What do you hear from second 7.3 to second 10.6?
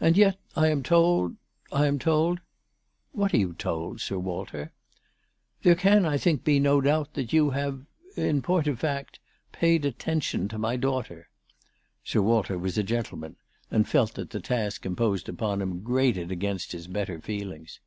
you have in point of fact, paid attention to